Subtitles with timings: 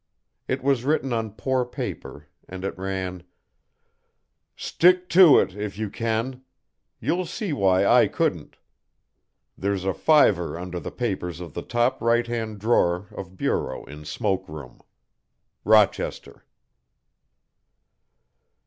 [0.47, 3.21] It was written on poor paper, and it ran:
[4.55, 6.41] "Stick to it if you can.
[6.99, 8.57] You'll see why I couldn't.
[9.55, 14.03] There's a fiver under the papers of the top right hand drawer of bureau in
[14.03, 14.81] smoke room.
[15.65, 16.45] "ROCHESTER."